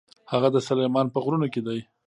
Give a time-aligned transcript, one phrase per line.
[0.31, 1.75] هغه د سلیمان په غرونو کې ده.